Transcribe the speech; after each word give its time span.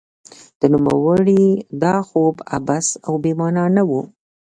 د 0.59 0.61
نوموړي 0.73 1.45
دا 1.83 1.95
خوب 2.07 2.35
عبث 2.55 2.87
او 3.07 3.13
بې 3.23 3.31
مانا 3.39 3.65
نه 3.75 3.83
و. 3.89 3.91